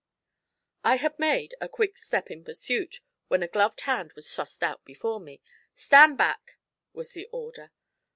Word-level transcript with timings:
I 0.83 0.95
had 0.95 1.19
made 1.19 1.53
a 1.61 1.69
quick 1.69 1.95
step 1.95 2.31
in 2.31 2.43
pursuit, 2.43 3.01
when 3.27 3.43
a 3.43 3.47
gloved 3.47 3.81
hand 3.81 4.13
was 4.13 4.33
thrust 4.33 4.63
out 4.63 4.83
before 4.83 5.19
me. 5.19 5.43
'Stand 5.75 6.17
back!' 6.17 6.57
was 6.91 7.11
the 7.13 7.27
order. 7.31 7.69